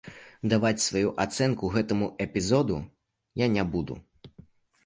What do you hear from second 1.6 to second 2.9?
гэтаму эпізоду